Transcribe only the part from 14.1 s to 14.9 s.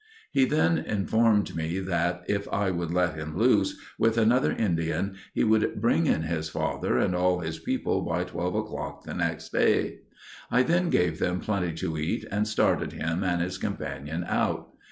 out.